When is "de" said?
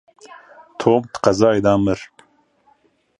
1.65-1.73